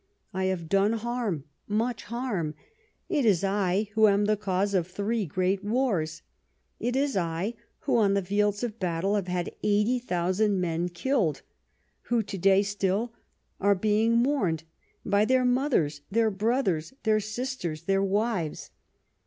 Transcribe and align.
I 0.33 0.45
have 0.45 0.67
done 0.67 0.93
harm, 0.93 1.43
much 1.67 2.05
harm. 2.05 2.55
It 3.07 3.23
is 3.23 3.43
I 3.43 3.89
who 3.93 4.07
am 4.07 4.25
the 4.25 4.35
cause 4.35 4.73
of 4.73 4.87
three 4.87 5.27
great 5.27 5.63
wars; 5.63 6.23
it 6.79 6.95
is 6.95 7.15
I, 7.15 7.53
who 7.81 7.97
on 7.97 8.19
fields 8.23 8.63
of 8.63 8.79
battle, 8.79 9.13
have 9.13 9.27
had 9.27 9.51
eighty 9.61 9.99
thousand 9.99 10.59
men 10.59 10.89
killed, 10.89 11.43
who, 12.05 12.23
to 12.23 12.37
day 12.39 12.63
still, 12.63 13.13
are 13.59 13.75
being 13.75 14.13
mourned 14.15 14.63
by 15.05 15.23
their 15.23 15.45
mothers, 15.45 16.01
their 16.09 16.31
brothers, 16.31 16.95
their 17.03 17.19
sisters, 17.19 17.83
their 17.83 18.01
wives. 18.01 18.71